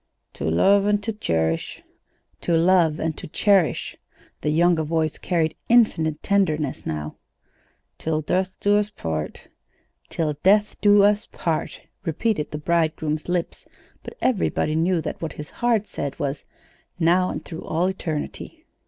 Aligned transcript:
"To 0.33 0.49
love 0.49 0.87
and 0.87 1.03
to 1.03 1.13
cherish." 1.13 1.83
"'To 2.41 2.57
love 2.57 2.99
and 2.99 3.15
to 3.19 3.27
cherish.'" 3.27 3.95
The 4.41 4.49
younger 4.49 4.81
voice 4.81 5.19
carried 5.19 5.55
infinite 5.69 6.23
tenderness 6.23 6.87
now. 6.87 7.17
"Till 7.99 8.21
death 8.21 8.65
us 8.65 8.87
do 8.89 8.93
part." 8.95 9.47
"'Till 10.09 10.35
death 10.41 10.75
us 10.83 11.27
do 11.27 11.27
part,'" 11.37 11.81
repeated 12.03 12.49
the 12.49 12.57
bridegroom's 12.57 13.29
lips; 13.29 13.67
but 14.01 14.17
everybody 14.23 14.73
knew 14.73 15.01
that 15.01 15.21
what 15.21 15.33
his 15.33 15.51
heart 15.51 15.85
said 15.85 16.17
was: 16.17 16.45
"Now, 16.99 17.29
and 17.29 17.45
through 17.45 17.61
all 17.65 17.85
eternity." 17.85 18.65